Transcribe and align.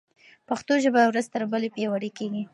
پښتو 0.47 0.73
ژبه 0.83 1.01
ورځ 1.07 1.25
تر 1.33 1.43
بلې 1.51 1.69
پیاوړې 1.75 2.09
کېږي. 2.17 2.43